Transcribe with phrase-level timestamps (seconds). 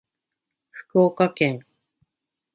[0.71, 1.63] 福岡県